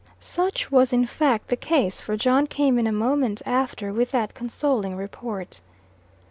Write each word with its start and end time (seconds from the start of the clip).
Such 0.19 0.71
was 0.71 0.91
in 0.93 1.05
fact 1.05 1.49
the 1.49 1.55
case, 1.55 2.01
for 2.01 2.17
John 2.17 2.47
came 2.47 2.79
in 2.79 2.87
a 2.87 2.91
moment 2.91 3.43
after 3.45 3.93
with 3.93 4.09
that 4.09 4.33
consoling 4.33 4.95
report. 4.97 5.61